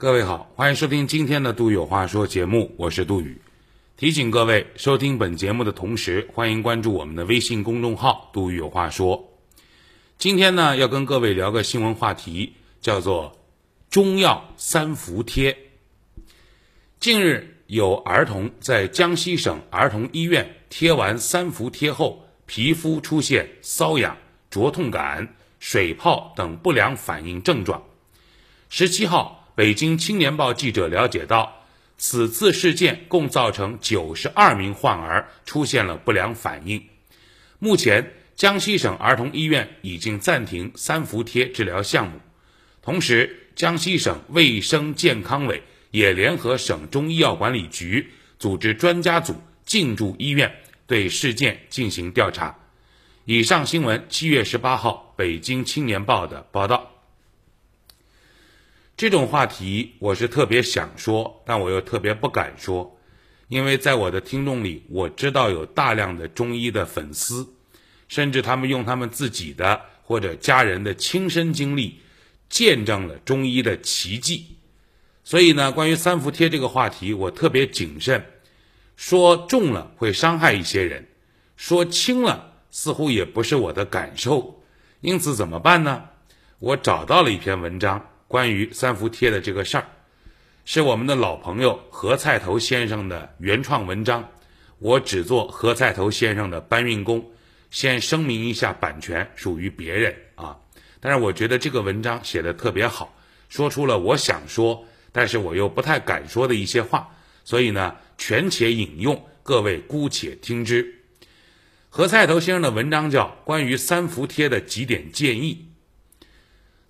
[0.00, 3.36] 各位好，欢迎收听今天的《杜宇有话说》节目，我是杜宇。
[3.96, 9.28] 提醒各位，收听本节目的同时，欢迎关注我们的微信公众号“杜宇有话说”。
[10.16, 13.40] 今天呢，要跟各位聊个新闻话题，叫做
[13.90, 15.58] “中药三伏贴”。
[17.00, 24.16] 近日，有儿童在江西省儿童医院贴完三伏贴后，皮肤出现瘙痒、
[24.48, 27.82] 灼痛感、水泡等不良反应症状。
[28.68, 31.64] 十七号，北京青年报记者了解到。
[31.96, 36.80] 此次事件共造成九十二名患儿出现了不良反应。
[37.58, 42.20] 目前，江西省儿童医院已经暂停三伏贴治疗项目。
[42.82, 50.54] 同时，江西省卫生健康委也联合省中医药管理局组织专家组进驻医院，
[50.86, 52.56] 对事件进行调查。
[53.24, 56.97] 以上新闻，七月十八号，北京青年报的报道。
[58.98, 62.98] 这种话题我是特别想说，但我又特别不敢说，
[63.46, 67.48] 因为在我的听众里，我知道有大量的中医的粉丝，
[68.08, 72.00] 甚至他们用他们自己的或者家人的亲身经历，
[72.48, 74.56] 见证了中医的奇迹。
[75.22, 78.26] 所以呢，关于三伏贴这个话题，我特别谨慎，
[78.96, 81.06] 说重了会伤害一些人，
[81.56, 84.64] 说轻了似乎也不是我的感受。
[85.00, 86.06] 因此怎么办呢？
[86.58, 88.04] 我找到了一篇文章。
[88.28, 89.86] 关于三伏贴的这个事儿，
[90.66, 94.28] 是我们的老朋友何菜头先生的原创文章，
[94.78, 97.24] 我只做何菜头先生的搬运工，
[97.70, 100.54] 先声明一下版权属于别人啊。
[101.00, 103.16] 但是我觉得这个文章写的特别好，
[103.48, 107.08] 说出了我想说，但是我又不太敢说的一些话，
[107.44, 110.94] 所以呢，权且引用，各位姑且听之。
[111.88, 115.64] 何菜头先生的文章叫《关于三伏贴的几点建议》。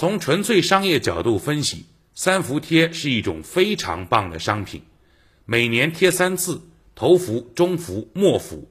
[0.00, 1.84] 从纯粹商业角度分析，
[2.14, 4.80] 三伏贴是一种非常棒的商品。
[5.44, 6.62] 每年贴三次，
[6.94, 8.66] 头伏、中伏、末伏，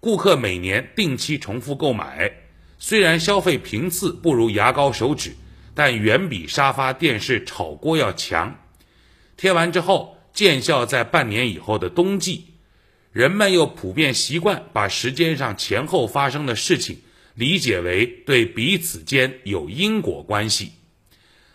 [0.00, 2.30] 顾客每年定期重复购买。
[2.78, 5.34] 虽然消费频次不如牙膏、手纸，
[5.74, 8.58] 但远比沙发、电视、炒锅要强。
[9.38, 12.48] 贴完之后，见效在半年以后的冬季。
[13.12, 16.98] 人们又普遍习惯把时间上前后发生的事情。
[17.36, 20.72] 理解为对彼此间有因果关系，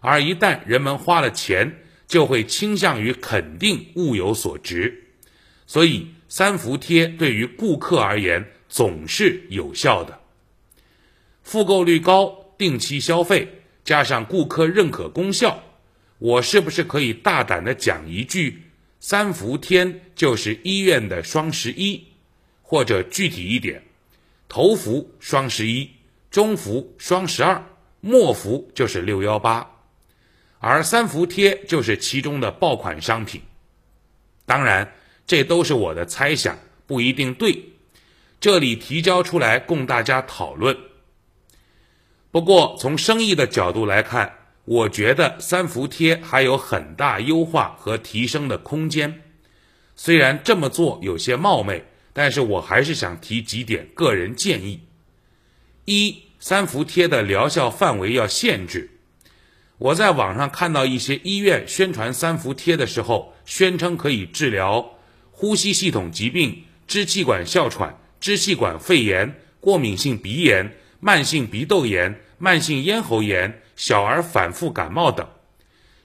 [0.00, 5.04] 而一旦人们花了钱，就会倾向于肯定物有所值，
[5.66, 10.18] 所以三伏贴对于顾客而言总是有效的。
[11.42, 13.46] 复购率高，定期消费，
[13.84, 15.62] 加上顾客认可功效，
[16.18, 18.62] 我是不是可以大胆的讲一句：
[18.98, 22.02] 三伏天就是医院的双十一，
[22.62, 23.82] 或者具体一点？
[24.48, 25.90] 头伏双十一，
[26.30, 27.64] 中伏双十二，
[28.00, 29.68] 末伏就是六幺八，
[30.58, 33.42] 而三伏贴就是其中的爆款商品。
[34.44, 34.92] 当然，
[35.26, 37.72] 这都是我的猜想，不一定对。
[38.38, 40.76] 这里提交出来供大家讨论。
[42.30, 44.32] 不过，从生意的角度来看，
[44.64, 49.22] 我觉得三伏贴还有很大优化和提升的空间。
[49.96, 51.84] 虽然这么做有些冒昧。
[52.18, 54.80] 但是我还是想提几点个人建议：
[55.84, 58.88] 一、三伏贴的疗效范围要限制。
[59.76, 64.94] 我在网上看到一些医院宣传三伏贴的时候，宣称可以治疗
[65.30, 75.26] 呼吸系统疾病、支气管哮喘、支气管肺炎、过敏性鼻炎、慢性鼻窦炎、慢性咽喉炎、小儿反复感冒等；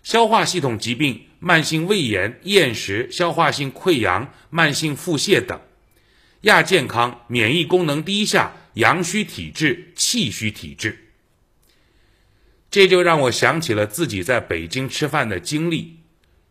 [0.03, 5.57] 消化系统疾病、慢性胃炎、厌食、消化性溃疡、慢性腹泻等。
[6.41, 10.97] 亚健康、免疫功能低下、阳虚体质、气虚体质，
[12.71, 15.99] 这就让我想起了自己在北京吃饭的经历。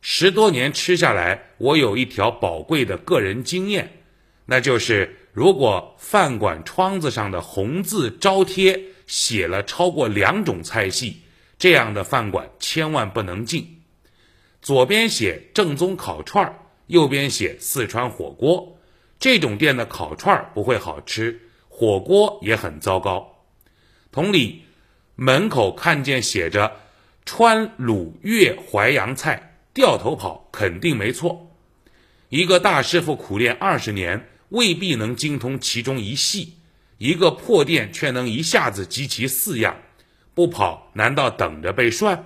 [0.01, 4.03] 十多年吃下来，我有一条宝贵的个人经验，
[4.47, 11.23] 那就是如果饭馆窗子上的红字招贴写了超过两种菜系，
[11.59, 13.83] 这样的饭馆千万不能进。
[14.63, 18.77] 左边写正宗烤串，右边写四川火锅。
[19.21, 23.45] 这种店的烤串不会好吃，火锅也很糟糕。
[24.11, 24.65] 同理，
[25.15, 26.79] 门口看见写着
[27.27, 31.55] “川鲁粤淮扬菜”，掉头跑肯定没错。
[32.31, 36.55] 一个大师傅苦练二十年，未必能精通其中一系；
[36.97, 39.77] 一个破店却能一下子集齐四样，
[40.33, 42.25] 不跑难道等着被涮？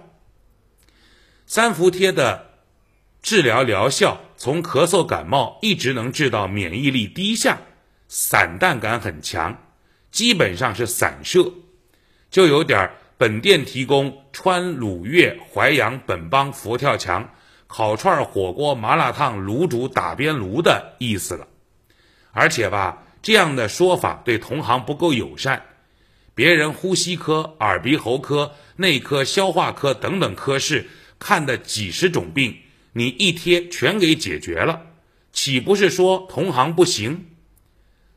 [1.45, 2.53] 三伏贴的
[3.21, 4.21] 治疗疗效。
[4.45, 7.57] 从咳嗽感冒一直能治到免疫力低下，
[8.09, 9.57] 散弹感很强，
[10.11, 11.51] 基本上是散射，
[12.31, 17.31] 就有点本店提供川鲁粤淮扬本帮佛跳墙、
[17.67, 21.49] 烤串火锅、麻辣烫、卤煮打边炉的意思了。
[22.31, 25.63] 而且吧，这样的说法对同行不够友善。
[26.35, 32.59] 别人呼吸科、耳鼻喉科、内科、消化科等等科室看的几十种病，
[32.97, 34.87] 你一贴全给解决了，
[35.33, 37.27] 岂不是说同行不行？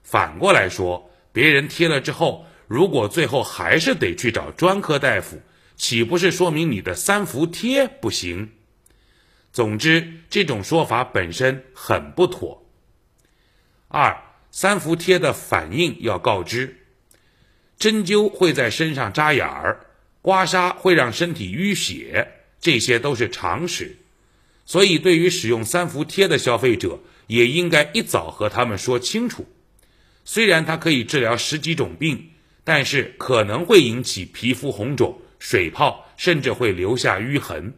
[0.04, 5.42] 反过来说，别人贴了之后，如果最后还是得去找专科大夫，
[5.76, 8.52] 岂不是说明你的三伏贴不行？
[9.52, 12.64] 总之，这种说法本身很不妥。
[13.88, 14.16] 二，
[14.52, 16.86] 三伏贴的反应要告知。
[17.80, 19.88] 针灸会在身上扎眼儿，
[20.22, 22.28] 刮痧会让身体淤血，
[22.60, 23.98] 这些都是常识。
[24.68, 29.48] 所以，对于使用三伏贴的消费者，也应该一早和他们说清楚。
[30.26, 32.32] 虽然它可以治疗十几种病，
[32.66, 37.74] 但是可能会引起皮肤红肿、水泡，甚至会留下淤痕。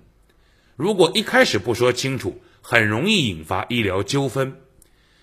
[0.76, 4.60] 如果一开始不说清楚，很容易引发医疗纠纷。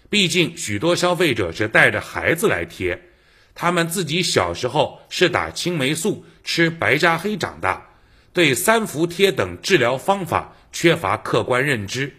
[0.08, 3.02] 毕竟，许多消费者是带着孩子来贴。
[3.56, 7.88] 他们自己小时候是打青霉素、吃白加黑长大，
[8.32, 12.12] 对三伏贴等治疗方法缺乏客观认知。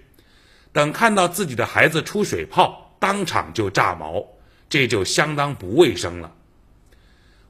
[0.72, 4.26] 等看到自己的孩子出水泡，当场就炸毛，
[4.68, 6.34] 这就相当不卫生了。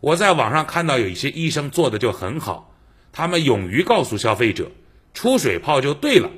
[0.02, 2.76] 我在网上看到有一些医生做的就很好，
[3.14, 4.70] 他们勇于告诉消费者，
[5.14, 6.30] 出水泡就对了，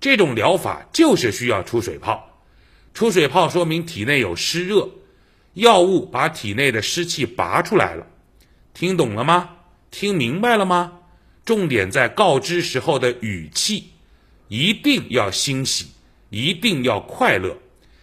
[0.00, 2.40] 这种疗法就是需要出水泡，
[2.92, 4.88] 出水泡说明体内有湿热。
[5.54, 8.04] 药物把体内的湿气拔出来了，
[8.74, 9.50] 听懂了吗？
[9.92, 10.94] 听明白了吗？
[11.44, 13.92] 重点在告知时候的语气，
[14.48, 15.86] 一定要欣喜，
[16.30, 17.56] 一定要快乐，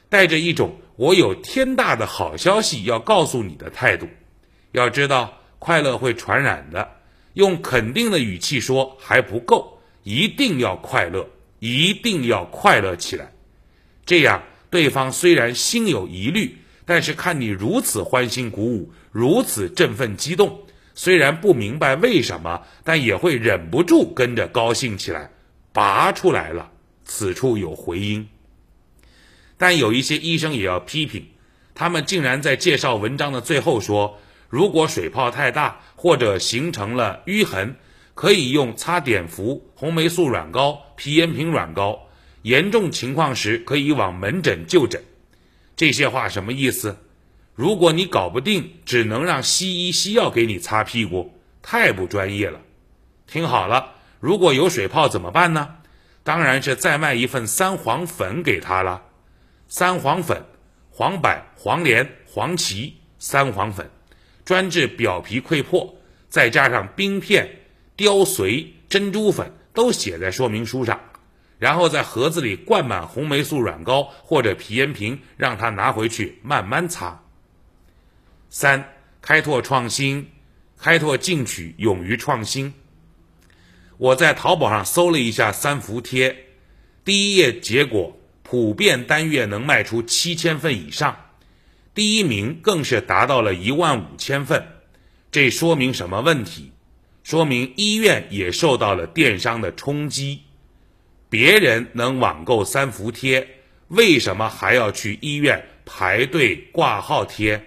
[0.10, 4.08] 带着一种我有天大的好消息要告诉你的态度。
[4.72, 6.92] 要知道，快乐会传染的。
[7.34, 11.28] 用肯定的语气说还不够，一定要快乐，
[11.60, 13.34] 一定要快乐起来。
[14.06, 16.58] 这样，对方虽然心有疑虑。
[16.88, 25.32] 但是看你如此欢欣鼓舞，如此振奋激动，虽然不明白为什么，但也会忍不住跟着高兴起来。
[25.76, 26.72] 拔出来了，
[27.04, 28.30] 此处有回音。
[29.58, 31.28] 但有一些医生也要批评，
[31.74, 34.18] 他们竟然在介绍文章的最后说，
[34.48, 37.76] 如果水泡太大或者形成了淤痕，
[38.14, 42.08] 可以用擦碘伏、红霉素软膏、皮炎平软膏，
[42.44, 45.04] 严重情况时可以往门诊就诊。
[45.76, 46.98] 这些话什么意思？
[47.54, 52.62] 如果你搞不定，只能让西医西药给你擦屁股，太不专业了。
[53.28, 55.76] 听好了，如果有水泡怎么办呢？
[56.24, 59.04] 当然是再卖一份三黄粉给他了。
[59.68, 60.44] 三黄粉，
[60.90, 63.90] 黄柏、黄连、黄芪，三黄粉，
[64.44, 65.96] 专治表皮溃破，
[66.30, 67.48] 再加上冰片、
[67.96, 71.00] 雕髓、珍珠粉，都写在说明书上。
[71.58, 77.22] 然后在盒子里灌满红霉素软膏或者皮炎平，让他拿回去慢慢擦。
[78.50, 80.32] 三、开拓创新，
[80.78, 82.74] 开拓进取，勇于创新。
[83.98, 86.36] 我在淘宝上搜了一下三伏贴，
[87.04, 91.16] 第一页结果普遍单月能卖出七千份以上，
[91.94, 94.68] 第一名更是达到了一万五千份。
[95.32, 96.72] 这说明什么问题？
[97.24, 100.42] 说明医院也受到了电商的冲击。
[101.30, 103.48] 别人能网购三伏贴，
[103.88, 107.66] 为什么还要去医院排队挂号贴？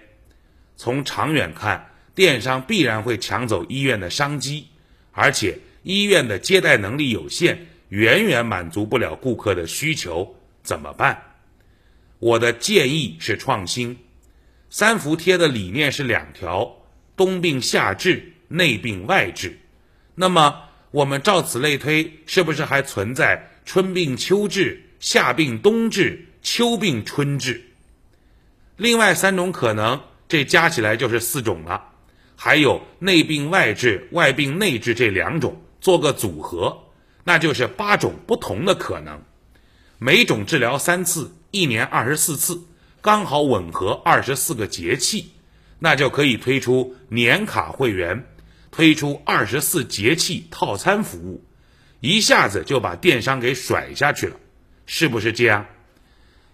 [0.77, 4.67] 从长远看，电商必然会抢走医院的商机，
[5.11, 11.21] 而且医院的接待能力有限，远远满足不了顾客的需求，怎么办？
[12.19, 13.97] 我的建议是创新。
[14.69, 16.77] 三伏贴的理念是两条：
[17.15, 19.57] 冬病夏治，内病外治。
[20.15, 23.51] 那么我们照此类推，是不是还存在？
[23.65, 27.63] 春病秋治，夏病冬治，秋病春治。
[28.77, 31.85] 另外三种可能，这加起来就是四种了。
[32.35, 36.83] 还有内病外治、外病内治这两种，做个组合，
[37.23, 39.21] 那就是八种不同的可能。
[39.97, 42.61] 每种治疗三次，一年二十四次，
[43.01, 45.31] 刚好吻合二十四个节气，
[45.79, 48.25] 那就可以推出年卡会员，
[48.71, 51.43] 推出二十四节气套餐服务。
[52.01, 54.37] 一下子就把电商给甩下去了，
[54.85, 55.65] 是不是这样？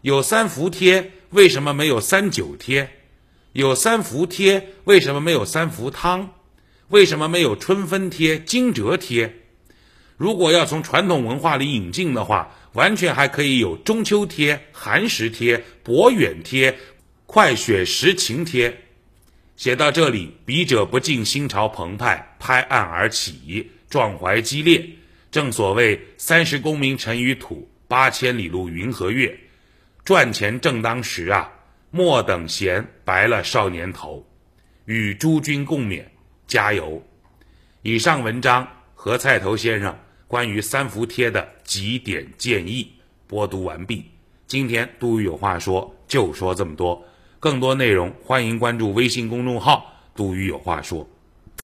[0.01, 2.89] 有三伏贴，为什么没有三九贴？
[3.53, 6.33] 有三伏贴，为什么没有三伏汤？
[6.89, 9.33] 为什么没有春分贴、惊蛰贴？
[10.17, 16.77] 如果要从传统文化里引进的话，完全还可以有中秋贴、寒食贴、博远贴、
[17.25, 18.81] 快雪时晴贴。
[19.57, 24.85] 写到这里，笔者不禁心潮澎湃，拍案而起，壮怀激烈。
[25.31, 29.37] 正所谓三十功名尘与土，八千里路云和月。
[30.03, 31.51] 赚钱正当时啊，
[31.89, 34.25] 莫等闲，白了少年头。
[34.85, 36.03] 与诸君共勉，
[36.47, 37.01] 加油！
[37.81, 39.97] 以上文章和菜头先生
[40.27, 42.91] 关于三伏贴的几点建议
[43.27, 44.05] 播读完毕。
[44.47, 47.03] 今天杜宇有话说，就说这么多。
[47.39, 51.07] 更多内容，欢迎关注微信公众号“杜宇有话说”。